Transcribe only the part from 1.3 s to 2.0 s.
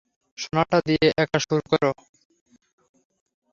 সুর ধরো।